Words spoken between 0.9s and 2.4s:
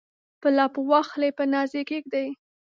واخلي په ناز یې کښیږدي